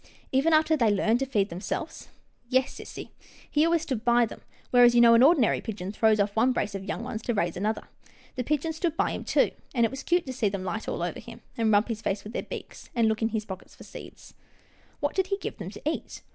"Even 0.31 0.51
after 0.51 0.75
they 0.75 0.89
learned 0.89 1.19
to 1.19 1.27
feed 1.27 1.49
themselves?"" 1.49 2.07
Yes, 2.49 2.73
sissy, 2.79 3.09
he 3.51 3.63
always 3.63 3.83
stood 3.83 4.03
by 4.03 4.25
them, 4.25 4.41
whereas 4.71 4.95
you 4.95 4.99
know 5.01 5.13
an 5.13 5.21
ordinary 5.21 5.61
pigeon 5.61 5.91
throws 5.91 6.19
off 6.19 6.35
one 6.35 6.53
brace 6.53 6.73
of 6.73 6.83
young 6.83 7.03
ones 7.03 7.21
to 7.21 7.35
raise 7.35 7.55
another. 7.55 7.87
The 8.35 8.43
pigeons 8.43 8.77
stood 8.77 8.97
by 8.97 9.11
him, 9.11 9.23
too, 9.23 9.51
and 9.75 9.85
it 9.85 9.91
was 9.91 10.01
cute 10.01 10.25
to 10.25 10.33
see 10.33 10.49
them 10.49 10.63
light 10.63 10.87
all 10.87 11.03
over 11.03 11.19
him, 11.19 11.41
and 11.55 11.71
rub 11.71 11.87
his 11.87 12.01
face 12.01 12.23
with 12.23 12.33
their 12.33 12.41
beaks, 12.41 12.89
and 12.95 13.07
look 13.07 13.21
in 13.21 13.29
his 13.29 13.45
pockets 13.45 13.75
for 13.75 13.83
seeds."" 13.83 14.33
What 15.01 15.13
did 15.13 15.27
he 15.27 15.37
give 15.37 15.59
them 15.59 15.69
to 15.69 15.81
eat 15.87 16.23